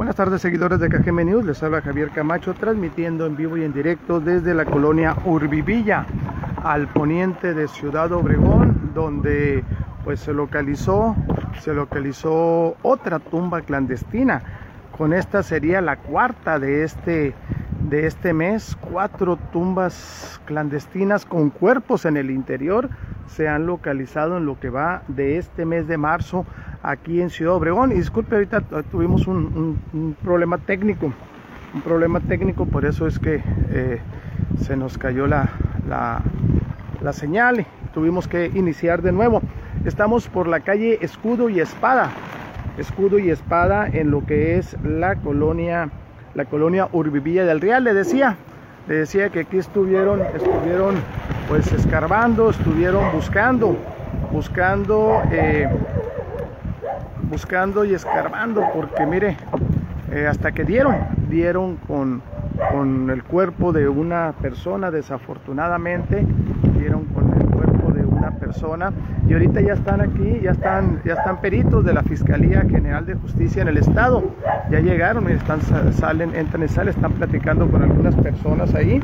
Buenas 0.00 0.16
tardes 0.16 0.40
seguidores 0.40 0.80
de 0.80 0.88
KGM 0.88 1.26
News, 1.26 1.44
les 1.44 1.62
habla 1.62 1.82
Javier 1.82 2.08
Camacho 2.08 2.54
transmitiendo 2.54 3.26
en 3.26 3.36
vivo 3.36 3.58
y 3.58 3.64
en 3.64 3.74
directo 3.74 4.18
desde 4.18 4.54
la 4.54 4.64
colonia 4.64 5.14
Urbivilla 5.26 6.06
al 6.64 6.88
poniente 6.88 7.52
de 7.52 7.68
Ciudad 7.68 8.10
Obregón 8.10 8.92
donde 8.94 9.62
pues 10.02 10.20
se 10.20 10.32
localizó 10.32 11.14
se 11.60 11.74
localizó 11.74 12.78
otra 12.80 13.18
tumba 13.18 13.60
clandestina. 13.60 14.42
Con 14.96 15.12
esta 15.12 15.42
sería 15.42 15.82
la 15.82 15.96
cuarta 15.96 16.58
de 16.58 16.82
este 16.82 17.34
de 17.90 18.06
este 18.06 18.32
mes. 18.32 18.78
Cuatro 18.80 19.36
tumbas 19.52 20.40
clandestinas 20.46 21.26
con 21.26 21.50
cuerpos 21.50 22.06
en 22.06 22.16
el 22.16 22.30
interior 22.30 22.88
se 23.26 23.48
han 23.48 23.66
localizado 23.66 24.38
en 24.38 24.46
lo 24.46 24.58
que 24.58 24.70
va 24.70 25.02
de 25.08 25.36
este 25.36 25.66
mes 25.66 25.86
de 25.86 25.98
marzo 25.98 26.46
aquí 26.82 27.20
en 27.20 27.30
Ciudad 27.30 27.54
Obregón. 27.54 27.92
Y 27.92 27.96
disculpe, 27.96 28.34
ahorita 28.34 28.60
tuvimos 28.90 29.26
un, 29.26 30.16
problema 30.22 30.58
técnico, 30.58 31.12
un 31.74 31.82
problema 31.82 32.20
técnico, 32.20 32.66
por 32.66 32.84
eso 32.84 33.06
es 33.06 33.18
que 33.18 33.42
eh, 33.70 34.00
se 34.60 34.76
nos 34.76 34.98
cayó 34.98 35.26
la, 35.26 35.48
la, 35.88 36.22
la 37.02 37.12
señal 37.12 37.66
tuvimos 37.92 38.28
que 38.28 38.46
iniciar 38.54 39.02
de 39.02 39.12
nuevo. 39.12 39.42
Estamos 39.84 40.28
por 40.28 40.46
la 40.46 40.60
calle 40.60 40.98
Escudo 41.02 41.48
y 41.48 41.60
Espada, 41.60 42.10
Escudo 42.78 43.18
y 43.18 43.30
Espada 43.30 43.88
en 43.88 44.10
lo 44.10 44.24
que 44.24 44.58
es 44.58 44.76
la 44.82 45.16
colonia, 45.16 45.90
la 46.34 46.44
colonia 46.44 46.88
Urbivilla 46.92 47.44
del 47.44 47.60
Real. 47.60 47.84
Le 47.84 47.94
decía, 47.94 48.36
le 48.88 48.96
decía 48.96 49.30
que 49.30 49.40
aquí 49.40 49.58
estuvieron, 49.58 50.22
estuvieron 50.34 50.96
pues 51.48 51.72
escarbando, 51.72 52.50
estuvieron 52.50 53.04
buscando, 53.12 53.76
buscando, 54.30 55.22
eh, 55.32 55.68
buscando 57.30 57.84
y 57.84 57.94
escarbando, 57.94 58.62
porque 58.74 59.06
mire, 59.06 59.36
eh, 60.10 60.26
hasta 60.26 60.50
que 60.50 60.64
dieron, 60.64 60.96
dieron 61.28 61.76
con, 61.76 62.20
con 62.72 63.08
el 63.08 63.22
cuerpo 63.22 63.72
de 63.72 63.88
una 63.88 64.32
persona, 64.42 64.90
desafortunadamente, 64.90 66.26
dieron 66.76 67.04
con 67.04 67.32
el 67.32 67.46
cuerpo 67.46 67.92
de 67.92 68.04
una 68.04 68.32
persona 68.32 68.92
y 69.28 69.32
ahorita 69.32 69.60
ya 69.60 69.74
están 69.74 70.00
aquí, 70.00 70.40
ya 70.42 70.50
están, 70.50 71.00
ya 71.04 71.14
están 71.14 71.40
peritos 71.40 71.84
de 71.84 71.94
la 71.94 72.02
Fiscalía 72.02 72.62
General 72.68 73.06
de 73.06 73.14
Justicia 73.14 73.62
en 73.62 73.68
el 73.68 73.76
Estado, 73.76 74.24
ya 74.68 74.80
llegaron, 74.80 75.30
están, 75.30 75.60
salen, 75.92 76.34
entran 76.34 76.64
y 76.64 76.68
salen, 76.68 76.94
están 76.94 77.12
platicando 77.12 77.70
con 77.70 77.82
algunas 77.82 78.16
personas 78.16 78.74
ahí 78.74 79.00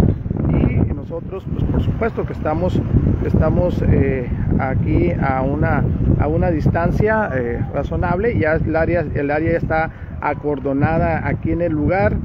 y 0.50 0.92
nosotros 0.94 1.44
pues 1.52 1.64
por 1.64 1.82
supuesto 1.82 2.26
que 2.26 2.32
estamos 2.32 2.80
estamos 3.24 3.82
eh, 3.88 4.28
aquí 4.58 5.12
a 5.12 5.42
una 5.42 5.84
a 6.18 6.28
una 6.28 6.50
distancia 6.50 7.30
eh, 7.34 7.64
razonable. 7.72 8.38
Ya 8.38 8.54
el 8.54 8.74
área 8.76 9.04
el 9.14 9.30
área 9.30 9.56
está 9.56 9.90
acordonada 10.20 11.26
aquí 11.26 11.52
en 11.52 11.62
el 11.62 11.72
lugar. 11.72 12.16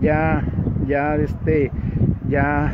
Ya 0.00 0.42
ya 0.86 1.16
este 1.16 1.72
ya 2.28 2.72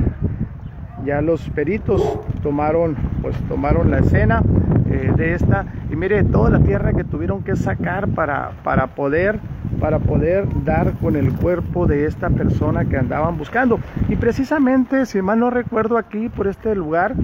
ya 1.04 1.20
los 1.20 1.48
peritos 1.50 2.20
tomaron 2.42 2.96
pues 3.22 3.36
tomaron 3.48 3.90
la 3.90 3.98
escena 3.98 4.42
eh, 4.90 5.12
de 5.16 5.34
esta. 5.34 5.66
Y 5.90 5.96
mire 5.96 6.24
toda 6.24 6.50
la 6.50 6.60
tierra 6.60 6.92
que 6.92 7.04
tuvieron 7.04 7.42
que 7.42 7.56
sacar 7.56 8.08
para 8.08 8.52
para 8.62 8.88
poder 8.88 9.40
para 9.80 9.98
poder 9.98 10.46
dar 10.64 10.92
con 10.94 11.16
el 11.16 11.32
cuerpo 11.34 11.86
de 11.86 12.06
esta 12.06 12.30
persona 12.30 12.84
que 12.84 12.96
andaban 12.96 13.36
buscando. 13.36 13.78
Y 14.08 14.16
precisamente, 14.16 15.06
si 15.06 15.20
mal 15.22 15.40
no 15.40 15.50
recuerdo, 15.50 15.98
aquí 15.98 16.28
por 16.28 16.46
este 16.46 16.74
lugar, 16.74 17.14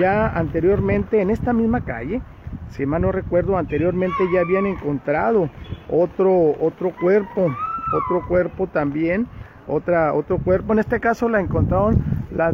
ya 0.00 0.28
anteriormente 0.28 1.20
en 1.20 1.30
esta 1.30 1.52
misma 1.52 1.82
calle, 1.82 2.22
si 2.70 2.86
mal 2.86 3.02
no 3.02 3.12
recuerdo, 3.12 3.56
anteriormente 3.56 4.16
ya 4.32 4.40
habían 4.40 4.66
encontrado 4.66 5.48
otro, 5.88 6.54
otro 6.60 6.90
cuerpo, 6.90 7.48
otro 7.92 8.26
cuerpo 8.26 8.66
también, 8.66 9.26
otra, 9.66 10.12
otro 10.12 10.38
cuerpo. 10.38 10.72
En 10.72 10.80
este 10.80 11.00
caso 11.00 11.28
la 11.28 11.40
encontraron 11.40 12.02
la 12.34 12.52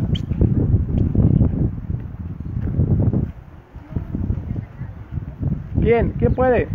Bien, 5.83 6.15
¿quién 6.17 6.33
puede? 6.33 6.69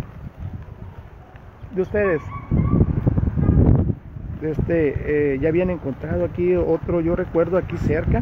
De 1.78 1.82
ustedes 1.82 2.20
este, 4.42 5.34
eh, 5.34 5.38
ya 5.38 5.48
habían 5.48 5.70
encontrado 5.70 6.24
aquí 6.24 6.56
otro, 6.56 7.00
yo 7.00 7.14
recuerdo 7.14 7.56
aquí 7.56 7.76
cerca, 7.76 8.20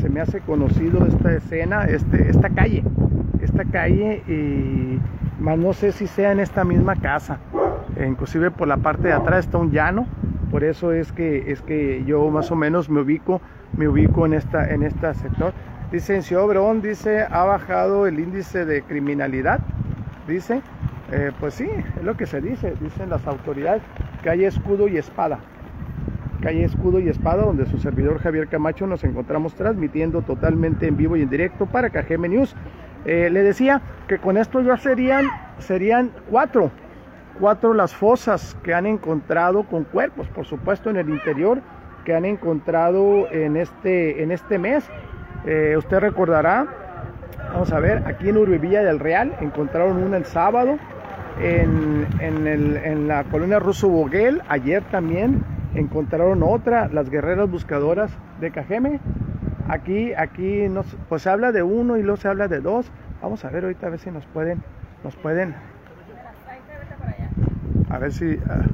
se 0.00 0.08
me 0.08 0.20
hace 0.20 0.40
conocido 0.40 1.06
esta 1.06 1.32
escena, 1.32 1.84
este, 1.84 2.28
esta 2.28 2.50
calle, 2.50 2.82
esta 3.40 3.64
calle, 3.64 4.24
y 4.26 4.98
más 5.40 5.56
no 5.56 5.72
sé 5.72 5.92
si 5.92 6.08
sea 6.08 6.32
en 6.32 6.40
esta 6.40 6.64
misma 6.64 6.96
casa, 6.96 7.38
inclusive 8.04 8.50
por 8.50 8.66
la 8.66 8.78
parte 8.78 9.06
de 9.06 9.14
atrás 9.14 9.44
está 9.44 9.58
un 9.58 9.70
llano, 9.70 10.08
por 10.50 10.64
eso 10.64 10.90
es 10.90 11.12
que, 11.12 11.52
es 11.52 11.62
que 11.62 12.02
yo 12.06 12.28
más 12.32 12.50
o 12.50 12.56
menos 12.56 12.90
me 12.90 13.02
ubico, 13.02 13.40
me 13.76 13.86
ubico 13.86 14.26
en 14.26 14.32
esta, 14.32 14.68
en 14.68 14.82
este 14.82 15.14
sector. 15.14 15.52
Dice 15.92 16.16
en 16.16 16.24
Ciudad 16.24 16.74
dice, 16.82 17.24
ha 17.30 17.44
bajado 17.44 18.08
el 18.08 18.18
índice 18.18 18.64
de 18.64 18.82
criminalidad, 18.82 19.60
dice, 20.26 20.60
eh, 21.12 21.32
pues 21.38 21.54
sí, 21.54 21.68
es 21.96 22.04
lo 22.04 22.16
que 22.16 22.26
se 22.26 22.40
dice, 22.40 22.74
dicen 22.80 23.10
las 23.10 23.26
autoridades, 23.26 23.82
que 24.22 24.30
hay 24.30 24.44
escudo 24.44 24.88
y 24.88 24.96
espada 24.96 25.38
calle 26.46 26.64
Escudo 26.64 27.00
y 27.00 27.08
Espada, 27.08 27.44
donde 27.44 27.66
su 27.66 27.78
servidor 27.78 28.20
Javier 28.20 28.46
Camacho 28.46 28.86
nos 28.86 29.02
encontramos 29.02 29.54
transmitiendo 29.54 30.22
totalmente 30.22 30.86
en 30.86 30.96
vivo 30.96 31.16
y 31.16 31.22
en 31.22 31.28
directo 31.28 31.66
para 31.66 31.90
KGM 31.90 32.28
News. 32.28 32.54
Eh, 33.04 33.30
le 33.30 33.42
decía 33.42 33.80
que 34.06 34.18
con 34.18 34.36
esto 34.36 34.60
ya 34.60 34.76
serían, 34.76 35.26
serían 35.58 36.12
cuatro, 36.30 36.70
cuatro 37.40 37.74
las 37.74 37.94
fosas 37.94 38.56
que 38.62 38.74
han 38.74 38.86
encontrado 38.86 39.64
con 39.64 39.82
cuerpos, 39.84 40.28
por 40.28 40.46
supuesto 40.46 40.88
en 40.88 40.96
el 40.98 41.08
interior, 41.08 41.60
que 42.04 42.14
han 42.14 42.24
encontrado 42.24 43.28
en 43.32 43.56
este, 43.56 44.22
en 44.22 44.30
este 44.30 44.58
mes. 44.58 44.88
Eh, 45.46 45.74
usted 45.76 45.98
recordará, 45.98 46.66
vamos 47.52 47.72
a 47.72 47.80
ver, 47.80 48.04
aquí 48.06 48.28
en 48.28 48.36
Urbivilla 48.36 48.84
del 48.84 49.00
Real 49.00 49.36
encontraron 49.40 49.96
una 49.96 50.16
el 50.16 50.24
sábado, 50.24 50.78
en, 51.40 52.06
en, 52.20 52.46
el, 52.46 52.76
en 52.76 53.08
la 53.08 53.24
colonia 53.24 53.58
Ruso 53.58 53.88
Boguel, 53.88 54.42
ayer 54.48 54.82
también 54.90 55.42
encontraron 55.74 56.42
otra, 56.42 56.88
las 56.88 57.10
guerreras 57.10 57.50
buscadoras 57.50 58.10
de 58.40 58.50
Cajeme. 58.50 59.00
Aquí, 59.68 60.12
aquí 60.14 60.68
nos, 60.68 60.86
pues 61.08 61.22
se 61.22 61.30
habla 61.30 61.52
de 61.52 61.62
uno 61.62 61.96
y 61.96 62.02
luego 62.02 62.16
se 62.16 62.28
habla 62.28 62.48
de 62.48 62.60
dos. 62.60 62.90
Vamos 63.20 63.44
a 63.44 63.50
ver 63.50 63.64
ahorita 63.64 63.88
a 63.88 63.90
ver 63.90 63.98
si 63.98 64.10
nos 64.10 64.24
pueden, 64.26 64.62
nos 65.02 65.16
pueden. 65.16 65.54
A 67.90 67.98
ver 67.98 68.12
si. 68.12 68.38
Ah, 68.48 68.64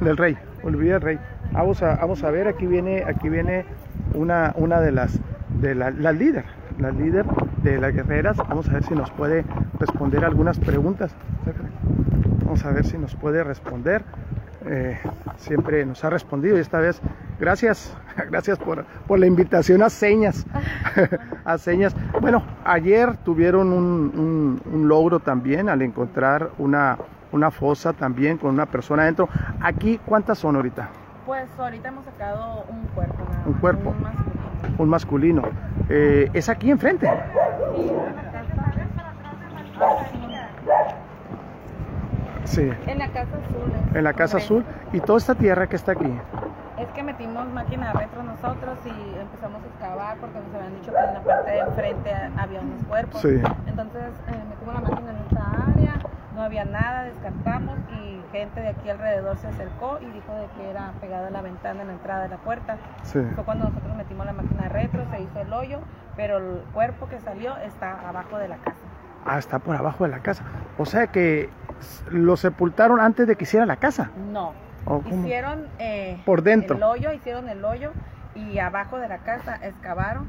del 0.00 0.16
rey, 0.16 0.36
olvida 0.62 0.96
el 0.96 1.02
rey. 1.02 1.18
Vamos 1.52 1.82
a, 1.82 1.96
vamos 1.96 2.22
a 2.24 2.30
ver, 2.30 2.48
aquí 2.48 2.66
viene, 2.66 3.04
aquí 3.06 3.28
viene 3.28 3.64
una, 4.14 4.52
una 4.56 4.80
de 4.80 4.92
las, 4.92 5.20
de 5.60 5.74
la, 5.74 5.90
la 5.90 6.12
líder, 6.12 6.44
la 6.78 6.90
líder 6.90 7.26
de 7.62 7.78
las 7.80 7.94
guerreras. 7.94 8.36
Vamos 8.36 8.68
a 8.68 8.72
ver 8.72 8.84
si 8.84 8.94
nos 8.94 9.10
puede 9.10 9.44
responder 9.78 10.24
algunas 10.24 10.58
preguntas. 10.58 11.14
Vamos 12.44 12.64
a 12.64 12.70
ver 12.72 12.84
si 12.84 12.98
nos 12.98 13.14
puede 13.14 13.44
responder. 13.44 14.02
Eh, 14.66 14.98
siempre 15.36 15.86
nos 15.86 16.04
ha 16.04 16.10
respondido 16.10 16.58
y 16.58 16.60
esta 16.60 16.80
vez 16.80 17.00
gracias, 17.38 17.96
gracias 18.30 18.58
por, 18.58 18.84
la 19.08 19.26
invitación 19.26 19.82
a 19.82 19.88
señas, 19.88 20.46
a 21.44 21.58
señas. 21.58 21.96
Bueno, 22.20 22.42
ayer 22.64 23.16
tuvieron 23.18 23.72
un, 23.72 24.60
logro 24.86 25.20
también 25.20 25.68
al 25.68 25.82
encontrar 25.82 26.50
una, 26.58 26.98
una 27.32 27.50
fosa 27.50 27.92
también 27.92 28.36
con 28.36 28.50
una 28.50 28.66
persona 28.66 29.02
adentro. 29.02 29.28
Aquí, 29.60 29.98
¿cuántas 30.04 30.38
son 30.38 30.56
ahorita? 30.56 30.88
Pues 31.24 31.48
ahorita 31.58 31.88
hemos 31.88 32.04
sacado 32.04 32.64
un 32.68 32.86
cuerpo. 32.94 33.24
un 33.46 33.52
cuerpo. 33.54 33.94
Un 34.78 34.88
masculino. 34.88 35.42
Eh, 35.88 36.28
¿Es 36.34 36.48
aquí 36.48 36.70
enfrente? 36.70 37.08
Sí. 42.50 42.68
En 42.86 42.98
la 42.98 43.08
casa 43.08 43.36
azul. 43.36 43.72
En 43.94 44.04
la 44.04 44.12
casa 44.12 44.36
azul. 44.38 44.64
¿Y 44.92 45.00
toda 45.00 45.18
esta 45.18 45.36
tierra 45.36 45.68
que 45.68 45.76
está 45.76 45.92
aquí? 45.92 46.12
Es 46.78 46.88
que 46.88 47.02
metimos 47.02 47.46
máquina 47.48 47.92
retro 47.92 48.22
nosotros 48.24 48.78
y 48.84 49.20
empezamos 49.20 49.62
a 49.62 49.66
excavar 49.66 50.16
porque 50.16 50.40
nos 50.40 50.54
habían 50.54 50.74
dicho 50.80 50.92
que 50.92 50.98
en 50.98 51.14
la 51.14 51.20
parte 51.20 51.50
de 51.50 51.58
enfrente 51.60 52.12
había 52.36 52.60
unos 52.60 52.82
cuerpos. 52.84 53.20
Sí. 53.20 53.40
Entonces 53.66 54.02
eh, 54.26 54.42
metimos 54.48 54.74
la 54.74 54.80
máquina 54.80 55.10
en 55.10 55.16
esta 55.18 55.70
área, 55.70 55.94
no 56.34 56.42
había 56.42 56.64
nada, 56.64 57.04
descartamos 57.04 57.78
y 57.92 58.20
gente 58.32 58.60
de 58.60 58.68
aquí 58.68 58.88
alrededor 58.88 59.36
se 59.38 59.46
acercó 59.46 59.98
y 60.00 60.06
dijo 60.06 60.34
de 60.34 60.46
que 60.56 60.70
era 60.70 60.92
pegada 61.00 61.28
a 61.28 61.30
la 61.30 61.42
ventana 61.42 61.82
en 61.82 61.88
la 61.88 61.92
entrada 61.92 62.22
de 62.24 62.30
la 62.30 62.38
puerta. 62.38 62.78
Sí. 63.04 63.20
Fue 63.34 63.44
cuando 63.44 63.68
nosotros 63.68 63.94
metimos 63.96 64.26
la 64.26 64.32
máquina 64.32 64.68
retro, 64.68 65.04
se 65.10 65.20
hizo 65.20 65.40
el 65.40 65.52
hoyo, 65.52 65.78
pero 66.16 66.38
el 66.38 66.62
cuerpo 66.72 67.08
que 67.08 67.20
salió 67.20 67.56
está 67.58 68.08
abajo 68.08 68.38
de 68.38 68.48
la 68.48 68.56
casa. 68.56 68.78
Ah, 69.24 69.38
está 69.38 69.58
por 69.58 69.76
abajo 69.76 70.04
de 70.04 70.10
la 70.10 70.20
casa. 70.20 70.42
O 70.78 70.86
sea 70.86 71.08
que 71.08 71.50
lo 72.10 72.36
sepultaron 72.36 73.00
antes 73.00 73.26
de 73.26 73.36
que 73.36 73.44
hiciera 73.44 73.66
la 73.66 73.76
casa. 73.76 74.10
No. 74.32 74.52
Hicieron 75.06 75.66
eh, 75.78 76.20
por 76.24 76.42
dentro. 76.42 76.76
El 76.76 76.82
hoyo, 76.82 77.12
hicieron 77.12 77.48
el 77.48 77.64
hoyo 77.64 77.92
y 78.34 78.58
abajo 78.58 78.98
de 78.98 79.08
la 79.08 79.18
casa 79.18 79.58
excavaron 79.62 80.28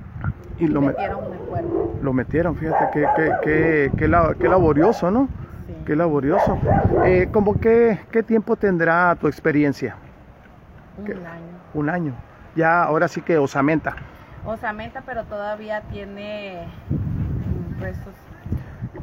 y, 0.57 0.67
lo 0.67 0.81
metieron 0.81 1.25
en 1.25 1.33
el 1.33 1.39
cuerpo. 1.39 1.99
Lo 2.01 2.13
metieron, 2.13 2.55
fíjate 2.55 2.89
qué, 2.93 3.07
qué, 3.15 3.31
qué, 3.43 3.91
qué, 3.97 4.47
laborioso, 4.47 5.09
¿no? 5.09 5.27
Sí. 5.65 5.73
Qué 5.85 5.95
laborioso. 5.95 6.59
Eh, 7.05 7.29
¿Cómo 7.31 7.59
qué, 7.59 7.99
qué 8.11 8.21
tiempo 8.21 8.55
tendrá 8.55 9.15
tu 9.15 9.27
experiencia? 9.27 9.95
Un 10.97 11.25
año. 11.25 11.51
Un 11.73 11.89
año. 11.89 12.13
Ya, 12.55 12.83
ahora 12.83 13.07
sí 13.07 13.21
que 13.21 13.37
osamenta. 13.37 13.95
Osamenta, 14.45 15.01
pero 15.05 15.23
todavía 15.23 15.81
tiene 15.91 16.67
restos. 17.79 18.13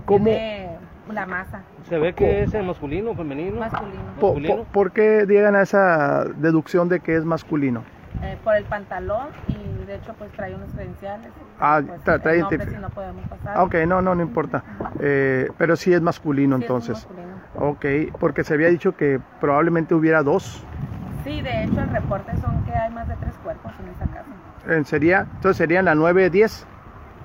¿Cómo? 0.04 0.24
Tiene 0.24 0.76
la 1.14 1.26
masa. 1.26 1.62
¿Se 1.88 1.98
ve 1.98 2.12
que 2.14 2.42
es 2.42 2.54
masculino 2.64 3.10
o 3.12 3.14
femenino? 3.14 3.60
Masculino. 3.60 4.02
Po- 4.20 4.34
po- 4.34 4.64
¿Por 4.72 4.92
qué 4.92 5.24
llegan 5.28 5.56
a 5.56 5.62
esa 5.62 6.24
deducción 6.24 6.88
de 6.88 7.00
que 7.00 7.16
es 7.16 7.24
masculino? 7.24 7.82
Eh, 8.22 8.36
por 8.42 8.56
el 8.56 8.64
pantalón 8.64 9.28
y 9.48 9.84
de 9.86 9.94
hecho 9.94 10.12
pues 10.18 10.30
trae 10.32 10.54
unos 10.54 10.72
credenciales. 10.72 11.30
Ah, 11.60 11.80
pues, 11.86 12.00
tra- 12.04 12.20
trae 12.20 12.36
el 12.36 12.40
nombre 12.42 12.66
sí 12.66 12.76
no 12.80 12.90
podemos 12.90 13.24
pasar. 13.28 13.56
Ah, 13.56 13.62
ok, 13.62 13.74
no, 13.86 14.02
no, 14.02 14.14
no 14.16 14.22
importa. 14.22 14.64
Eh, 15.00 15.48
pero 15.56 15.76
sí 15.76 15.92
es 15.94 16.00
masculino 16.02 16.56
Sí, 16.56 16.62
es 16.64 16.68
entonces. 16.68 16.94
masculino. 16.96 17.28
Ok, 17.54 18.18
porque 18.18 18.42
se 18.44 18.54
había 18.54 18.68
dicho 18.68 18.96
que 18.96 19.20
probablemente 19.40 19.94
hubiera 19.94 20.22
dos. 20.24 20.64
Sí, 21.24 21.40
de 21.42 21.64
hecho 21.64 21.80
el 21.80 21.90
reporte 21.90 22.32
son 22.38 22.62
que 22.64 22.72
hay 22.72 22.90
más 22.92 23.06
de 23.08 23.14
tres 23.16 23.34
cuerpos 23.42 23.72
en 23.80 23.88
esta 23.88 24.06
casa. 24.06 24.28
Eh, 24.80 24.82
sería, 24.84 25.20
entonces 25.34 25.56
serían 25.56 25.84
la 25.84 25.94
910, 25.94 26.66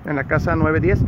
en 0.05 0.15
la 0.15 0.23
casa 0.25 0.55
910. 0.55 1.03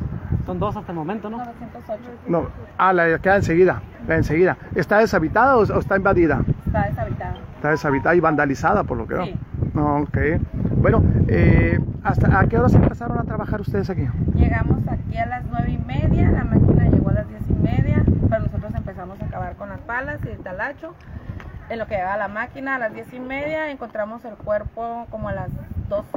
Son 0.46 0.60
dos 0.60 0.76
hasta 0.76 0.92
el 0.92 0.98
momento, 0.98 1.30
¿no? 1.30 1.38
908 1.38 2.04
No, 2.28 2.48
ah, 2.78 2.94
la 2.94 3.18
que 3.18 3.30
enseguida, 3.30 3.82
la 4.08 4.16
enseguida. 4.16 4.58
¿Está 4.76 5.00
deshabitada 5.00 5.58
o, 5.58 5.62
o 5.62 5.80
está 5.80 5.98
invadida? 5.98 6.42
está 6.66 6.84
deshabitada. 6.88 7.36
Está 7.56 7.70
deshabitada 7.72 8.16
y 8.16 8.20
vandalizada 8.20 8.84
por 8.84 8.98
lo 8.98 9.08
que 9.08 9.16
veo. 9.16 9.26
Sí. 9.26 9.36
No, 9.74 9.98
ok. 10.02 10.18
Bueno, 10.78 11.04
eh, 11.28 11.80
¿hasta 12.04 12.40
a 12.40 12.48
qué 12.48 12.60
horas 12.60 12.74
empezaron 12.76 13.18
a 13.18 13.24
trabajar 13.24 13.62
ustedes 13.62 13.90
aquí? 13.90 14.08
Llegamos 14.36 14.88
aquí 14.88 15.18
a 15.18 15.26
las 15.26 15.44
nueve 15.46 15.72
y 15.72 15.78
media, 15.80 16.30
la 16.30 16.44
máquina 16.44 16.90
llegó 16.90 17.10
a 17.10 17.14
las 17.14 17.28
diez 17.28 17.42
y 17.50 17.54
media, 17.54 18.04
pero 18.30 18.44
nosotros 18.44 18.74
empezamos 18.76 19.20
a 19.22 19.26
acabar 19.26 19.56
con 19.56 19.70
las 19.70 19.80
palas 19.80 20.20
y 20.26 20.30
el 20.30 20.38
talacho. 20.40 20.94
En 21.70 21.80
lo 21.80 21.88
que 21.88 21.96
llegaba 21.96 22.18
la 22.18 22.28
máquina 22.28 22.76
a 22.76 22.80
las 22.80 22.94
diez 22.94 23.12
y 23.14 23.20
media 23.20 23.72
encontramos 23.72 24.24
el 24.26 24.36
cuerpo 24.36 25.08
como 25.10 25.30
a 25.30 25.34
las 25.34 25.50
12. 25.90 26.08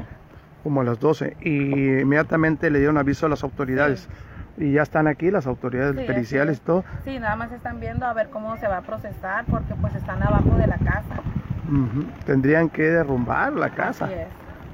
Como 0.62 0.80
a 0.80 0.84
las 0.84 0.98
12. 0.98 1.36
Y 1.40 2.00
inmediatamente 2.00 2.70
le 2.70 2.78
dieron 2.78 2.98
aviso 2.98 3.26
a 3.26 3.28
las 3.28 3.44
autoridades. 3.44 4.08
Y 4.56 4.72
ya 4.72 4.82
están 4.82 5.06
aquí 5.06 5.30
las 5.30 5.46
autoridades 5.46 5.94
Sí, 5.96 6.04
periciales 6.06 6.58
y 6.58 6.60
todo. 6.60 6.84
Sí, 7.04 7.18
nada 7.18 7.36
más 7.36 7.52
están 7.52 7.78
viendo 7.78 8.06
a 8.06 8.12
ver 8.12 8.28
cómo 8.30 8.56
se 8.56 8.66
va 8.66 8.78
a 8.78 8.82
procesar 8.82 9.46
porque 9.48 9.74
pues 9.76 9.94
están 9.94 10.22
abajo 10.22 10.56
de 10.56 10.66
la 10.66 10.78
casa. 10.78 11.16
Ujú. 11.64 12.12
Tendrían 12.24 12.68
que 12.68 12.82
derrumbar 12.82 13.52
la 13.52 13.70
casa. 13.70 14.06
Así 14.06 14.14
es. 14.14 14.28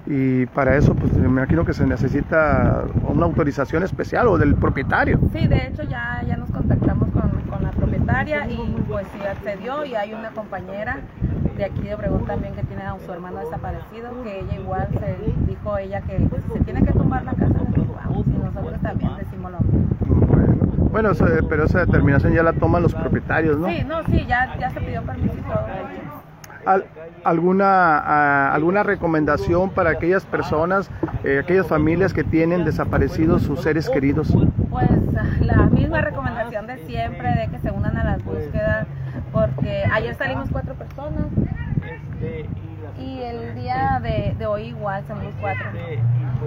Y 0.07 0.47
para 0.47 0.77
eso, 0.77 0.95
pues 0.95 1.13
me 1.17 1.27
imagino 1.27 1.65
que 1.65 1.73
se 1.73 1.87
necesita 1.87 2.85
una 3.03 3.25
autorización 3.25 3.83
especial 3.83 4.29
o 4.29 4.37
del 4.37 4.55
propietario. 4.55 5.19
Sí, 5.33 5.47
de 5.49 5.67
hecho 5.67 5.83
ya, 5.83 6.23
ya 6.27 6.37
nos 6.37 6.51
contactamos 6.51 7.09
con, 7.11 7.47
con 7.49 7.63
la 7.63 7.73
propietaria 7.73 8.47
y 8.51 8.57
pues 8.87 9.07
sí 9.09 9.25
accedió 9.25 9.85
y 9.87 9.95
hay 9.95 10.13
una 10.13 10.31
compañera 10.33 10.99
de 11.57 11.65
aquí 11.65 11.81
de 11.83 11.95
Obregón 11.95 12.25
también 12.27 12.55
que 12.55 12.63
tiene 12.65 12.83
a 12.83 12.97
su 13.05 13.13
hermano 13.13 13.39
desaparecido, 13.41 14.11
que 14.23 14.41
ella 14.41 14.55
igual 14.57 14.89
se 14.91 15.17
dijo 15.51 15.79
ella 15.79 16.01
que 16.03 16.19
se 16.53 16.65
tiene 16.65 16.83
que 16.85 16.93
tumbar 16.93 17.25
la 17.25 17.33
casa 17.33 17.47
de 17.55 17.79
los 17.79 18.27
y 18.27 18.31
nosotros 18.31 18.81
también 18.83 19.11
decimos 19.19 19.53
lo 19.53 19.59
mismo. 19.61 19.89
Bueno, 20.01 20.89
bueno 20.91 21.11
eso- 21.13 21.27
pero 21.49 21.65
esa 21.65 21.81
determinación 21.81 22.33
ya 22.33 22.43
la 22.43 22.53
toman 22.53 22.83
los 22.83 22.95
propietarios, 22.95 23.59
¿no? 23.59 23.69
Sí, 23.69 23.85
no, 23.87 24.03
sí, 24.05 24.25
ya, 24.27 24.57
ya 24.59 24.71
se 24.71 24.81
pidió 24.81 25.03
permiso 25.03 25.35
y 25.39 25.43
todo. 25.43 25.67
Al- 26.67 26.85
alguna, 27.25 28.53
¿Alguna 28.55 28.83
recomendación 28.83 29.71
para 29.71 29.91
aquellas 29.91 30.25
personas, 30.25 30.91
eh, 31.23 31.41
aquellas 31.43 31.67
familias 31.67 32.15
que 32.15 32.25
tienen 32.25 32.65
desaparecidos 32.65 33.43
sus 33.43 33.61
seres 33.61 33.89
queridos? 33.91 34.35
Pues 34.71 34.89
la 35.41 35.67
misma 35.67 36.01
recomendación 36.01 36.67
de 36.67 36.79
siempre, 36.87 37.35
de 37.35 37.49
que 37.49 37.59
se 37.59 37.71
unan 37.71 37.97
a 37.99 38.05
las 38.05 38.25
búsquedas, 38.25 38.87
porque 39.35 39.85
ayer 39.93 40.15
salimos 40.15 40.49
cuatro 40.51 40.75
personas 40.75 41.27
y 42.99 43.21
el 43.23 43.55
día 43.57 44.01
de, 44.03 44.35
de 44.39 44.47
hoy 44.47 44.69
igual 44.69 45.03
salimos 45.07 45.35
cuatro. 45.41 45.67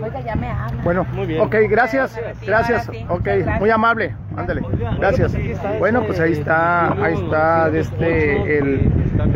Oiga, 0.01 0.21
ya 0.21 0.35
me 0.35 0.47
hablan. 0.47 0.83
Bueno, 0.83 1.05
Muy 1.13 1.25
bien. 1.25 1.41
ok, 1.41 1.55
gracias, 1.69 2.17
gracias, 2.45 2.85
Sí, 2.91 3.05
ok, 3.09 3.23
gracias. 3.23 3.59
muy 3.59 3.69
amable, 3.69 4.15
ándale, 4.35 4.61
gracias. 4.99 5.35
Bueno, 5.79 6.03
pues 6.05 6.19
ahí 6.19 6.33
está, 6.33 6.93
ahí 7.03 7.15
está 7.15 7.69
este, 7.69 8.59
el, 8.59 8.91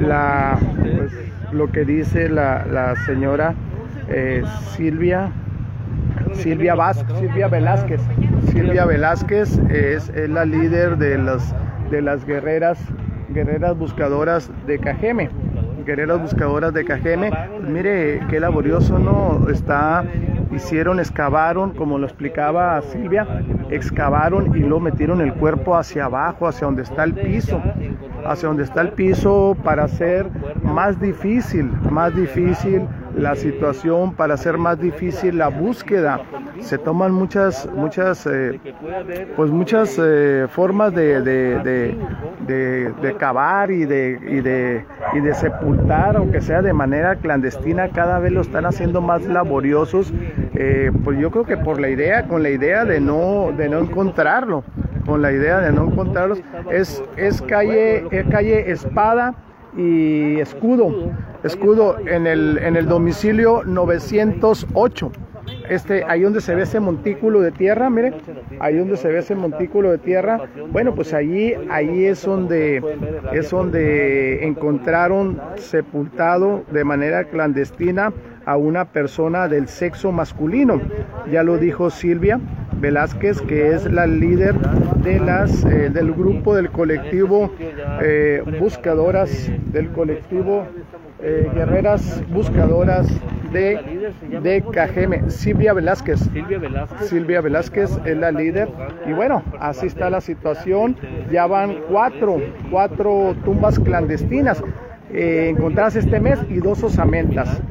la, 0.08 0.58
pues, 0.98 1.12
lo 1.52 1.72
que 1.72 1.84
dice 1.84 2.30
la, 2.30 2.66
la 2.66 2.96
señora 3.08 3.54
eh, 4.08 4.44
Silvia, 4.76 5.32
Silvia 6.34 6.76
Vázquez, 6.76 7.18
Silvia 7.18 7.48
Velázquez. 7.48 8.02
Silvia 8.52 8.86
Velázquez 8.86 9.58
es, 9.70 10.10
es 10.10 10.30
la 10.30 10.46
líder 10.46 10.98
de 10.98 11.18
las, 11.18 11.56
de 11.90 12.02
las 12.02 12.24
guerreras, 12.26 12.78
guerreras 13.34 13.78
buscadoras 13.78 14.52
de 14.66 14.80
Cajeme. 14.80 15.30
Guerreras 15.86 16.22
buscadoras 16.22 16.74
de 16.74 16.86
Cajeme. 16.86 17.32
Mire 17.68 18.22
qué 18.30 18.40
laborioso, 18.40 19.00
¿no? 19.00 19.50
Está, 19.50 20.04
hicieron, 20.52 21.00
excavaron, 21.00 21.72
como 21.72 21.98
lo 21.98 22.06
explicaba 22.06 22.82
Silvia, 22.82 23.28
excavaron 23.70 24.56
y 24.56 24.60
lo 24.60 24.80
metieron 24.80 25.22
el 25.22 25.34
cuerpo 25.34 25.76
hacia 25.76 26.06
abajo, 26.06 26.48
hacia 26.48 26.66
donde 26.66 26.84
está 26.84 27.04
el 27.04 27.14
piso, 27.14 27.62
hacia 28.26 28.48
donde 28.48 28.64
está 28.64 28.82
el 28.82 28.90
piso 28.90 29.58
para 29.64 29.86
hacer 29.86 30.28
más 30.64 31.00
difícil, 31.00 31.72
más 31.90 32.16
difícil 32.16 32.88
la 33.16 33.36
situación, 33.36 34.14
para 34.14 34.36
hacer 34.36 34.58
más 34.58 34.80
difícil 34.80 35.38
la 35.38 35.48
búsqueda. 35.48 36.22
Se 36.62 36.78
toman 36.78 37.12
muchas, 37.12 37.68
muchas, 37.76 38.26
eh, 38.28 38.60
pues 39.36 39.52
muchas 39.52 40.00
eh, 40.02 40.48
formas 40.50 40.94
de, 40.94 41.22
de, 41.22 41.60
de, 41.60 42.94
de- 43.02 43.16
cavar 43.18 43.72
y 43.72 43.86
de, 43.86 44.20
y, 44.28 44.40
de, 44.42 44.86
y 45.14 45.20
de 45.20 45.34
sepultar, 45.34 46.16
aunque 46.18 46.42
sea 46.42 46.62
de 46.62 46.74
manera 46.74 47.16
clandestina, 47.16 47.90
cada 47.90 48.20
vez 48.20 48.32
lo 48.32 48.42
están 48.42 48.66
haciendo 48.66 49.02
más 49.02 49.24
laboriosos. 49.26 50.14
eh, 50.54 50.92
pues 51.04 51.20
yo 51.20 51.32
creo 51.32 51.46
que 51.46 51.58
por 51.58 51.80
la 51.80 51.90
idea, 51.90 52.28
con 52.28 52.44
la 52.44 52.50
idea 52.50 52.86
de 52.86 53.00
no, 53.02 53.52
de 53.58 53.68
no 53.70 53.80
encontrarlo, 53.80 54.64
con 55.06 55.22
la 55.22 55.32
idea 55.32 55.60
de 55.60 55.72
no 55.72 55.86
encontrarlos, 55.86 56.42
es, 56.72 57.04
es 57.18 57.42
calle, 57.42 58.06
es 58.12 58.26
calle 58.30 58.72
Espada 58.72 59.34
y 59.76 60.40
Escudo, 60.40 61.12
Escudo 61.44 61.98
en 62.06 62.28
el, 62.28 62.60
en 62.60 62.76
el 62.76 62.86
domicilio 62.88 63.64
908. 63.66 65.12
Este, 65.72 66.04
ahí 66.04 66.20
donde 66.20 66.42
se 66.42 66.54
ve 66.54 66.64
ese 66.64 66.82
montículo 66.82 67.40
de 67.40 67.52
tierra, 67.52 67.90
mire, 67.90 68.14
ahí 68.60 68.78
donde 68.78 68.98
se 68.98 69.08
ve 69.08 69.20
ese 69.20 69.36
montículo 69.36 69.90
de 69.90 70.00
tierra, 70.00 70.42
bueno, 70.70 70.94
pues 70.94 71.14
allí, 71.14 71.54
ahí 71.70 72.04
es 72.04 72.26
donde, 72.26 72.84
es 73.32 73.50
donde 73.52 74.46
encontraron 74.46 75.40
sepultado 75.56 76.66
de 76.74 76.84
manera 76.84 77.24
clandestina 77.24 78.12
a 78.44 78.58
una 78.58 78.84
persona 78.84 79.48
del 79.48 79.70
sexo 79.70 80.12
masculino. 80.12 80.82
Ya 81.32 81.42
lo 81.42 81.58
dijo 81.58 81.90
Silvia 81.90 82.42
Velázquez, 82.82 83.42
que 83.42 83.74
es 83.74 83.90
la 83.90 84.08
líder 84.08 84.56
de 85.04 85.22
las, 85.22 85.64
eh, 85.64 85.90
del 85.90 86.12
grupo 86.12 86.54
del 86.54 86.70
colectivo 86.70 87.50
eh, 88.02 88.44
buscadoras, 88.60 89.50
del 89.72 89.90
colectivo 89.92 90.66
eh, 91.22 91.50
guerreras 91.54 92.22
buscadoras 92.30 93.08
de, 93.52 94.12
de 94.42 94.64
Cajeme. 94.72 95.30
Silvia 95.30 95.74
Velázquez. 95.74 96.20
Silvia 96.20 96.60
Velázquez. 96.60 97.10
Silvia 97.10 97.42
Velázquez 97.42 98.00
es 98.06 98.18
la 98.18 98.32
líder. 98.32 98.70
Y 99.06 99.14
bueno, 99.14 99.44
así 99.60 99.88
está 99.88 100.10
la 100.10 100.22
situación. 100.22 100.96
Ya 101.32 101.48
van 101.48 101.78
cuatro, 101.90 102.42
cuatro 102.70 103.36
tumbas 103.44 103.80
clandestinas 103.80 104.64
eh, 105.14 105.50
encontradas 105.50 105.96
este 105.96 106.20
mes 106.20 106.40
y 106.50 106.58
dos 106.58 106.84
osamentas. 106.84 107.62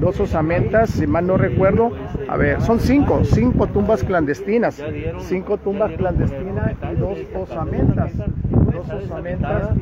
Dos 0.00 0.20
osamentas, 0.20 0.90
si 0.90 1.06
mal 1.06 1.26
no 1.26 1.36
recuerdo. 1.36 1.92
A 2.28 2.36
ver, 2.36 2.60
son 2.60 2.80
cinco, 2.80 3.24
cinco 3.24 3.66
tumbas 3.68 4.04
clandestinas. 4.04 4.82
Cinco 5.18 5.58
tumbas 5.58 5.92
clandestinas 5.92 6.72
y 6.92 6.96
dos 6.96 7.18
osamentas. 7.34 8.12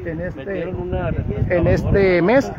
En 0.04 0.20
este, 0.20 0.62
en 1.50 1.66
este 1.66 2.22
mes. 2.22 2.52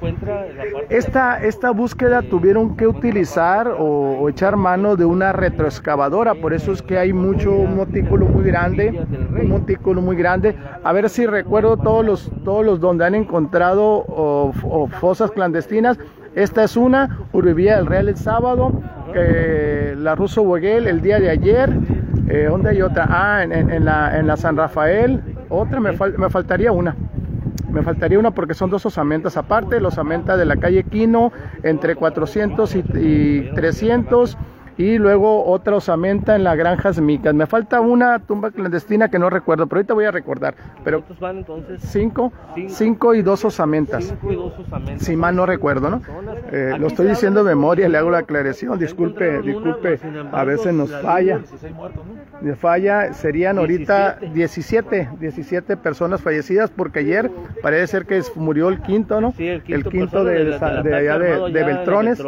Esta, 0.89 1.43
esta 1.43 1.71
búsqueda 1.71 2.21
tuvieron 2.21 2.75
que 2.77 2.87
utilizar 2.87 3.67
o, 3.67 4.17
o 4.19 4.29
echar 4.29 4.55
mano 4.55 4.95
de 4.95 5.05
una 5.05 5.33
retroexcavadora, 5.33 6.35
por 6.35 6.53
eso 6.53 6.71
es 6.71 6.81
que 6.81 6.97
hay 6.97 7.13
mucho, 7.13 7.51
un 7.51 7.75
montículo 7.75 8.25
muy 8.25 8.43
grande, 8.45 9.05
un 9.41 9.49
montículo 9.49 10.01
muy 10.01 10.15
grande. 10.15 10.55
A 10.83 10.93
ver 10.93 11.09
si 11.09 11.25
recuerdo 11.25 11.77
todos 11.77 12.05
los, 12.05 12.31
todos 12.43 12.65
los 12.65 12.79
donde 12.79 13.05
han 13.05 13.15
encontrado 13.15 13.85
o, 14.07 14.51
o 14.63 14.87
fosas 14.87 15.31
clandestinas. 15.31 15.97
Esta 16.35 16.63
es 16.63 16.77
una, 16.77 17.19
Uribía 17.33 17.77
del 17.77 17.87
Real 17.87 18.09
el 18.09 18.15
sábado, 18.17 18.71
eh, 19.15 19.95
la 19.97 20.13
Russo 20.15 20.43
Boguel 20.43 20.85
el 20.87 21.01
día 21.01 21.19
de 21.19 21.29
ayer. 21.31 21.75
Eh, 22.29 22.47
¿Dónde 22.49 22.69
hay 22.71 22.81
otra? 22.81 23.07
Ah, 23.09 23.43
en, 23.43 23.51
en- 23.53 23.69
en 23.71 23.85
la, 23.85 24.17
en 24.19 24.27
la 24.27 24.37
San 24.37 24.55
Rafael. 24.57 25.21
Otra, 25.49 25.79
me, 25.79 25.93
fal- 25.97 26.17
me 26.17 26.29
faltaría 26.29 26.71
una. 26.71 26.95
Me 27.71 27.81
faltaría 27.83 28.17
una 28.17 28.31
porque 28.31 28.53
son 28.53 28.69
dos 28.69 28.85
osamentas 28.85 29.35
aparte, 29.37 29.79
la 29.81 29.89
osamenta 29.89 30.37
de 30.37 30.45
la 30.45 30.57
calle 30.57 30.83
Quino 30.83 31.31
entre 31.63 31.95
400 31.95 32.75
y, 32.75 32.79
y 32.95 33.51
300 33.53 34.37
y 34.77 34.97
luego 34.97 35.45
otra 35.45 35.75
osamenta 35.75 36.35
en 36.35 36.43
la 36.43 36.55
granja 36.55 36.91
Micas. 37.01 37.33
Me 37.33 37.47
falta 37.47 37.81
una 37.81 38.19
tumba 38.19 38.51
clandestina 38.51 39.09
que 39.09 39.19
no 39.19 39.29
recuerdo, 39.29 39.67
pero 39.67 39.79
ahorita 39.79 39.93
voy 39.93 40.05
a 40.05 40.11
recordar. 40.11 40.55
Pero 40.83 40.99
¿Cuántos 41.01 41.19
van 41.19 41.37
entonces? 41.39 41.81
cinco, 41.81 42.31
cinco 42.67 43.13
y 43.15 43.21
dos 43.23 43.43
osamentas. 43.43 44.05
Cinco 44.05 44.31
y 44.31 44.35
dos 44.35 44.53
osamentas. 44.59 45.05
Si 45.05 45.15
mal 45.15 45.35
no 45.35 45.45
recuerdo, 45.45 45.89
¿no? 45.89 46.01
Eh, 46.51 46.75
lo 46.79 46.87
estoy 46.87 47.07
diciendo 47.07 47.43
de 47.43 47.55
memoria, 47.55 47.89
le 47.89 47.97
hago 47.97 48.11
la 48.11 48.19
aclaración. 48.19 48.77
Disculpe, 48.79 49.41
disculpe, 49.41 49.99
a 50.31 50.43
veces 50.43 50.73
nos 50.73 50.91
falla. 51.01 51.39
Me 52.41 52.55
falla, 52.55 53.13
serían 53.13 53.57
ahorita 53.57 54.19
17, 54.33 55.09
17 55.19 55.77
personas 55.77 56.21
fallecidas 56.21 56.69
porque 56.69 56.99
ayer 56.99 57.31
parece 57.61 57.87
ser 57.87 58.05
que 58.05 58.21
murió 58.35 58.69
el 58.69 58.81
quinto, 58.81 59.19
¿no? 59.21 59.31
Sí, 59.31 59.47
el 59.47 59.63
quinto 59.63 59.89
quinto 59.89 60.23
de, 60.23 60.45
de, 60.45 60.59
de 60.83 60.95
allá 60.95 61.17
de, 61.17 61.39
de 61.39 61.51
de. 61.51 61.63
Beltrones. 61.63 62.23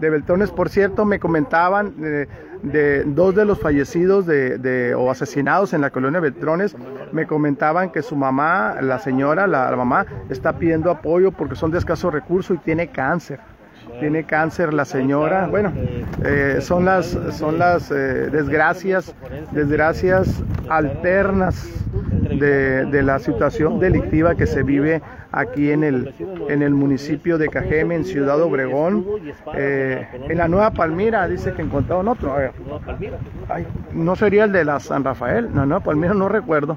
De 0.00 0.10
Beltrones, 0.10 0.50
por 0.50 0.68
cierto, 0.68 1.04
me 1.04 1.18
comentaban 1.18 1.93
eh, 2.02 2.26
de 2.62 3.04
dos 3.04 3.34
de 3.34 3.44
los 3.44 3.60
fallecidos 3.60 4.26
de, 4.26 4.58
de- 4.58 4.94
o 4.94 5.10
asesinados 5.10 5.72
en 5.74 5.80
la 5.80 5.90
colonia 5.90 6.20
Beltrones, 6.20 6.74
me 7.12 7.26
comentaban 7.26 7.90
que 7.90 8.02
su 8.02 8.16
mamá, 8.16 8.76
la 8.80 8.98
señora, 8.98 9.46
la, 9.46 9.70
la 9.70 9.76
mamá, 9.76 10.06
está 10.30 10.54
pidiendo 10.54 10.90
apoyo 10.90 11.30
porque 11.30 11.56
son 11.56 11.70
de 11.70 11.78
escasos 11.78 12.12
recursos 12.12 12.56
y 12.56 12.58
tiene 12.60 12.88
cáncer. 12.88 13.38
Tiene 14.00 14.24
cáncer 14.24 14.74
la 14.74 14.84
señora. 14.84 15.46
Bueno, 15.46 15.72
eh, 16.24 16.58
son 16.60 16.84
las, 16.84 17.16
son 17.32 17.58
las 17.58 17.90
eh, 17.92 17.94
desgracias, 18.30 19.14
desgracias 19.52 20.42
alternas 20.68 21.83
de, 22.38 22.84
de 22.86 23.02
la 23.02 23.18
situación 23.18 23.78
delictiva 23.78 24.34
que 24.34 24.46
se 24.46 24.62
vive 24.62 25.02
aquí 25.32 25.70
en 25.70 25.84
el, 25.84 26.14
en 26.48 26.62
el 26.62 26.74
municipio 26.74 27.38
de 27.38 27.48
Cajeme, 27.48 27.96
en 27.96 28.04
Ciudad 28.04 28.40
Obregón, 28.40 29.04
eh, 29.54 30.06
en 30.28 30.38
la 30.38 30.48
Nueva 30.48 30.70
Palmira, 30.70 31.26
dice 31.28 31.52
que 31.54 31.62
encontraron 31.62 32.08
otro. 32.08 32.36
No, 33.92 34.16
sería 34.16 34.44
el 34.44 34.52
de 34.52 34.64
la 34.64 34.80
San 34.80 35.04
Rafael, 35.04 35.52
no, 35.52 35.66
no, 35.66 35.80
Palmira 35.80 36.14
no 36.14 36.28
recuerdo. 36.28 36.76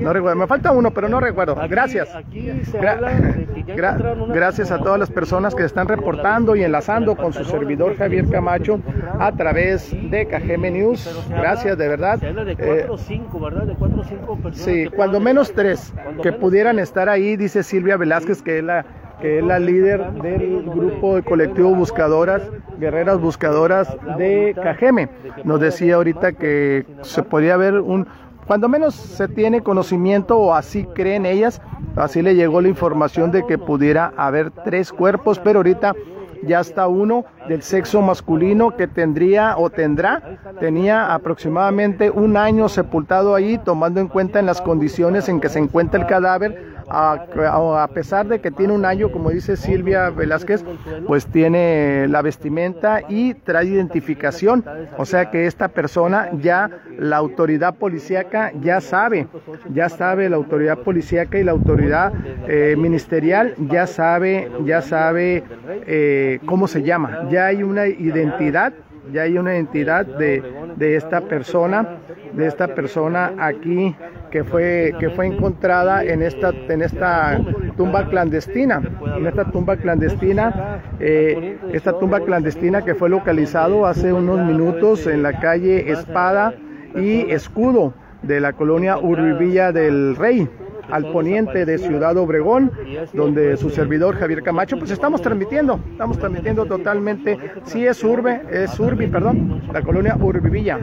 No 0.00 0.12
recuerdo, 0.12 0.36
me 0.36 0.46
falta 0.46 0.72
uno, 0.72 0.90
pero 0.92 1.08
no 1.08 1.20
recuerdo. 1.20 1.56
Aquí- 1.58 1.68
Gracias. 1.68 2.14
Aquí 2.14 2.50
se 2.64 2.78
Gra- 2.80 2.92
habla 2.94 3.10
de 3.10 3.44
que 3.46 3.64
ya 3.64 3.74
gra- 3.74 3.88
encontraron 3.90 4.20
una- 4.22 4.34
gracias 4.34 4.70
a 4.70 4.78
todas 4.78 4.98
las 4.98 5.10
personas 5.10 5.54
que 5.54 5.64
están 5.64 5.88
reportando 5.88 6.56
y 6.56 6.62
enlazando 6.64 7.16
con 7.16 7.32
su 7.32 7.44
servidor 7.44 7.96
Javier 7.96 8.28
Camacho 8.28 8.80
a 9.18 9.32
través 9.32 9.90
de 10.10 10.26
Cajeme 10.26 10.70
News. 10.70 11.26
Gracias, 11.30 11.76
de 11.76 11.88
verdad. 11.88 12.18
Se 12.18 12.28
habla 12.28 12.44
de 12.44 12.56
cuatro 12.56 12.94
o 12.94 12.98
cinco, 12.98 13.40
¿verdad? 13.40 13.62
De 13.64 13.74
cuatro 13.74 14.00
o 14.00 14.04
cinco 14.04 14.36
personas. 14.36 14.58
Sí, 14.58 14.88
cuando 14.94 15.20
menos 15.20 15.52
tres 15.52 15.92
que 16.22 16.32
pudieran 16.32 16.78
estar 16.78 17.08
ahí, 17.08 17.36
dice 17.36 17.62
Silvia 17.62 17.96
Velázquez, 17.96 18.42
que 18.42 18.58
es 18.58 18.64
la 18.64 18.84
que 19.20 19.40
es 19.40 19.44
la 19.44 19.58
líder 19.58 20.12
del 20.22 20.62
grupo 20.62 21.16
de 21.16 21.22
colectivo 21.22 21.74
Buscadoras, 21.74 22.40
Guerreras 22.78 23.20
Buscadoras 23.20 23.94
de 24.16 24.56
Cajeme. 24.62 25.10
Nos 25.44 25.60
decía 25.60 25.96
ahorita 25.96 26.32
que 26.32 26.86
se 27.02 27.22
podía 27.22 27.58
ver 27.58 27.74
un, 27.80 28.06
cuando 28.50 28.68
menos 28.68 28.96
se 28.96 29.28
tiene 29.28 29.62
conocimiento 29.62 30.36
o 30.36 30.54
así 30.54 30.82
creen 30.82 31.24
ellas, 31.24 31.62
así 31.94 32.20
le 32.20 32.34
llegó 32.34 32.60
la 32.60 32.66
información 32.66 33.30
de 33.30 33.46
que 33.46 33.58
pudiera 33.58 34.12
haber 34.16 34.50
tres 34.50 34.92
cuerpos, 34.92 35.38
pero 35.38 35.60
ahorita 35.60 35.94
ya 36.42 36.58
está 36.58 36.88
uno 36.88 37.24
del 37.46 37.62
sexo 37.62 38.02
masculino 38.02 38.76
que 38.76 38.88
tendría 38.88 39.56
o 39.56 39.70
tendrá, 39.70 40.40
tenía 40.58 41.14
aproximadamente 41.14 42.10
un 42.10 42.36
año 42.36 42.68
sepultado 42.68 43.36
ahí, 43.36 43.56
tomando 43.56 44.00
en 44.00 44.08
cuenta 44.08 44.40
en 44.40 44.46
las 44.46 44.60
condiciones 44.60 45.28
en 45.28 45.40
que 45.40 45.48
se 45.48 45.60
encuentra 45.60 46.00
el 46.00 46.08
cadáver, 46.08 46.74
a, 46.90 47.82
a 47.82 47.88
pesar 47.88 48.26
de 48.26 48.40
que 48.40 48.50
tiene 48.50 48.72
un 48.72 48.84
año, 48.84 49.10
como 49.10 49.30
dice 49.30 49.56
Silvia 49.56 50.10
Velázquez, 50.10 50.64
pues 51.06 51.26
tiene 51.26 52.06
la 52.08 52.22
vestimenta 52.22 53.02
y 53.08 53.34
trae 53.34 53.66
identificación, 53.66 54.64
o 54.98 55.04
sea 55.04 55.30
que 55.30 55.46
esta 55.46 55.68
persona 55.68 56.30
ya, 56.40 56.70
la 56.98 57.16
autoridad 57.16 57.74
policíaca 57.76 58.52
ya 58.60 58.80
sabe, 58.80 59.28
ya 59.72 59.88
sabe 59.88 60.28
la 60.28 60.36
autoridad 60.36 60.78
policíaca 60.78 61.38
y 61.38 61.44
la 61.44 61.52
autoridad 61.52 62.12
eh, 62.48 62.74
ministerial 62.76 63.54
ya 63.58 63.86
sabe, 63.86 64.50
ya 64.64 64.82
sabe 64.82 65.44
eh, 65.86 66.40
cómo 66.46 66.66
se 66.68 66.82
llama, 66.82 67.28
ya 67.30 67.46
hay 67.46 67.62
una 67.62 67.86
identidad 67.86 68.72
ya 69.12 69.22
hay 69.22 69.38
una 69.38 69.54
identidad 69.54 70.06
de, 70.06 70.42
de 70.76 70.96
esta 70.96 71.22
persona, 71.22 71.98
de 72.32 72.46
esta 72.46 72.68
persona 72.74 73.32
aquí 73.38 73.96
que 74.30 74.44
fue 74.44 74.94
que 74.98 75.10
fue 75.10 75.26
encontrada 75.26 76.04
en 76.04 76.22
esta 76.22 76.50
en 76.68 76.82
esta 76.82 77.40
tumba 77.76 78.08
clandestina, 78.08 78.80
en 79.16 79.26
esta 79.26 79.50
tumba 79.50 79.76
clandestina, 79.76 80.82
eh, 81.00 81.58
esta 81.72 81.98
tumba 81.98 82.20
clandestina 82.20 82.84
que 82.84 82.94
fue 82.94 83.08
localizado 83.08 83.86
hace 83.86 84.12
unos 84.12 84.38
minutos 84.46 85.06
en 85.06 85.22
la 85.22 85.40
calle 85.40 85.90
Espada 85.90 86.54
y 86.94 87.30
Escudo 87.30 87.94
de 88.22 88.40
la 88.40 88.52
colonia 88.52 88.98
Urbivilla 88.98 89.72
del 89.72 90.16
Rey 90.16 90.48
al 90.90 91.10
poniente 91.12 91.64
de 91.64 91.78
Ciudad 91.78 92.16
Obregón, 92.16 92.72
donde 93.12 93.56
su 93.56 93.70
servidor 93.70 94.16
Javier 94.16 94.42
Camacho, 94.42 94.78
pues 94.78 94.90
estamos 94.90 95.22
transmitiendo, 95.22 95.80
estamos 95.90 96.18
transmitiendo 96.18 96.66
totalmente, 96.66 97.38
sí 97.64 97.86
es 97.86 98.02
Urbe, 98.02 98.42
es 98.50 98.78
Urbi, 98.78 99.06
perdón, 99.06 99.62
la 99.72 99.82
colonia 99.82 100.16
Urbivilla, 100.20 100.78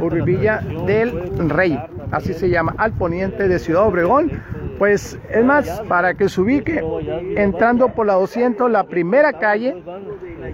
Urbivilla 0.00 0.60
del 0.86 1.12
Rey, 1.48 1.78
así 2.10 2.34
se 2.34 2.48
llama, 2.48 2.74
al 2.78 2.92
poniente 2.92 3.48
de 3.48 3.58
Ciudad 3.58 3.86
Obregón, 3.86 4.30
pues 4.78 5.18
es 5.30 5.44
más, 5.44 5.82
para 5.88 6.14
que 6.14 6.28
se 6.28 6.40
ubique, 6.40 6.82
entrando 7.36 7.88
por 7.88 8.06
la 8.06 8.14
200, 8.14 8.70
la 8.70 8.84
primera 8.84 9.32
calle, 9.34 9.82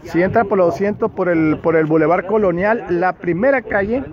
si 0.04 0.22
entra 0.22 0.44
por 0.44 0.58
la 0.58 0.64
200 0.64 1.10
por 1.10 1.28
el, 1.28 1.58
por 1.58 1.76
el 1.76 1.86
Boulevard 1.86 2.26
Colonial, 2.26 2.84
la 2.88 3.14
primera 3.14 3.62
calle 3.62 4.04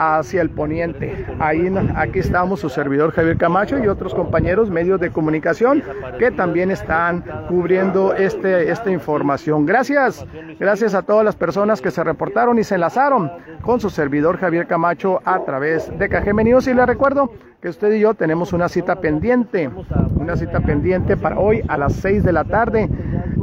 hacia 0.00 0.40
el 0.40 0.48
poniente. 0.48 1.26
Ahí, 1.38 1.70
aquí 1.94 2.20
estamos 2.20 2.60
su 2.60 2.70
servidor 2.70 3.12
Javier 3.12 3.36
Camacho 3.36 3.78
y 3.78 3.86
otros 3.86 4.14
compañeros, 4.14 4.70
medios 4.70 4.98
de 4.98 5.10
comunicación, 5.10 5.82
que 6.18 6.30
también 6.30 6.70
están 6.70 7.22
cubriendo 7.48 8.14
este, 8.14 8.70
esta 8.70 8.90
información. 8.90 9.66
Gracias, 9.66 10.24
gracias 10.58 10.94
a 10.94 11.02
todas 11.02 11.24
las 11.24 11.36
personas 11.36 11.82
que 11.82 11.90
se 11.90 12.02
reportaron 12.02 12.58
y 12.58 12.64
se 12.64 12.76
enlazaron 12.76 13.30
con 13.60 13.78
su 13.78 13.90
servidor 13.90 14.38
Javier 14.38 14.66
Camacho 14.66 15.20
a 15.24 15.44
través 15.44 15.90
de 15.98 16.08
Cajeme 16.08 16.44
News. 16.44 16.66
Y 16.66 16.72
les 16.72 16.86
recuerdo 16.86 17.30
que 17.60 17.68
usted 17.68 17.92
y 17.92 18.00
yo 18.00 18.14
tenemos 18.14 18.52
una 18.52 18.68
cita 18.68 19.00
pendiente, 19.00 19.70
una 20.16 20.36
cita 20.36 20.60
pendiente 20.60 21.16
para 21.16 21.38
hoy 21.38 21.62
a 21.68 21.76
las 21.76 21.92
6 21.94 22.24
de 22.24 22.32
la 22.32 22.44
tarde 22.44 22.88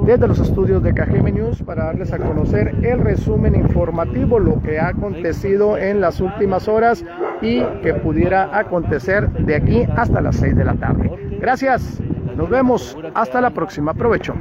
desde 0.06 0.28
los 0.28 0.40
estudios 0.40 0.82
de 0.82 0.94
Cajeme 0.94 1.32
News 1.32 1.62
para 1.62 1.86
darles 1.86 2.12
a 2.14 2.18
conocer 2.18 2.74
el 2.82 3.00
resumen 3.00 3.56
informativo, 3.56 4.40
lo 4.40 4.62
que 4.62 4.80
ha 4.80 4.88
acontecido 4.88 5.78
en 5.78 6.02
las 6.02 6.20
últimas 6.20 6.68
horas 6.68 7.06
y 7.42 7.62
que 7.84 7.94
pudiera 7.94 8.58
acontecer 8.58 9.30
de 9.30 9.56
aquí 9.56 9.88
hasta 9.96 10.22
las 10.22 10.38
6 10.38 10.56
de 10.56 10.66
la 10.66 10.74
tarde. 10.76 11.12
Gracias, 11.40 12.02
nos 12.36 12.50
vemos, 12.50 12.98
hasta 13.14 13.42
la 13.42 13.52
próxima, 13.52 13.94
provecho. 13.94 14.34